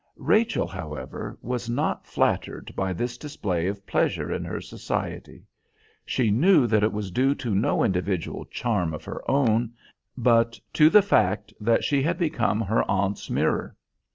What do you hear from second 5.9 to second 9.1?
She knew that it was due to no individual charm of